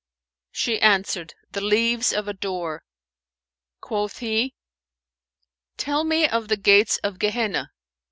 [0.51, 2.83] She answered, "The leaves of a door."
[3.81, 4.55] Quoth he,
[5.77, 7.69] "Tell me of the gates of Gehenna?"